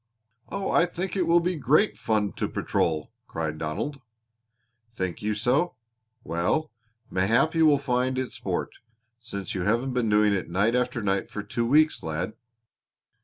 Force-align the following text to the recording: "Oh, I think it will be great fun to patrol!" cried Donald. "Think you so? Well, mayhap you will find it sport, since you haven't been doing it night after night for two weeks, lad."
"Oh, 0.49 0.71
I 0.71 0.87
think 0.87 1.15
it 1.15 1.27
will 1.27 1.41
be 1.41 1.55
great 1.55 1.95
fun 1.95 2.33
to 2.33 2.49
patrol!" 2.49 3.11
cried 3.27 3.59
Donald. 3.59 4.01
"Think 4.95 5.21
you 5.21 5.35
so? 5.35 5.75
Well, 6.23 6.71
mayhap 7.11 7.53
you 7.53 7.67
will 7.67 7.77
find 7.77 8.17
it 8.17 8.33
sport, 8.33 8.77
since 9.19 9.53
you 9.53 9.61
haven't 9.61 9.93
been 9.93 10.09
doing 10.09 10.33
it 10.33 10.49
night 10.49 10.75
after 10.75 11.03
night 11.03 11.29
for 11.29 11.43
two 11.43 11.67
weeks, 11.67 12.01
lad." 12.01 12.33